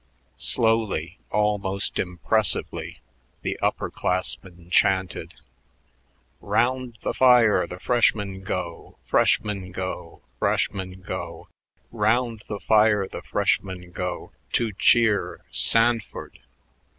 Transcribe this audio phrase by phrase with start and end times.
[0.37, 3.01] Slowly, almost impressively,
[3.43, 5.35] the upper classmen chanted:
[6.39, 11.49] "Round the fire, the freshmen go, Freshmen go, Freshmen go;
[11.91, 16.39] Round the fire the freshmen go To cheer Sanford."